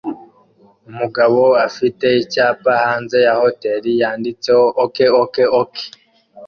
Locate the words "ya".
3.27-3.33